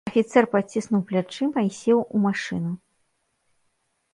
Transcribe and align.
Афіцэр 0.09 0.45
паціснуў 0.53 1.03
плячыма 1.11 1.59
і 1.67 1.71
сеў 1.81 1.99
у 2.17 2.23
машыну. 2.27 2.73